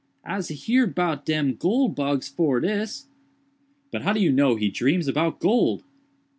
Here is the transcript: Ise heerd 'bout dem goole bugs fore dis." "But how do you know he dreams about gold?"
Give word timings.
Ise 0.27 0.49
heerd 0.65 0.95
'bout 0.95 1.27
dem 1.27 1.53
goole 1.53 1.87
bugs 1.87 2.27
fore 2.27 2.59
dis." 2.59 3.05
"But 3.91 4.01
how 4.01 4.13
do 4.13 4.19
you 4.19 4.31
know 4.31 4.55
he 4.55 4.71
dreams 4.71 5.07
about 5.07 5.39
gold?" 5.39 5.83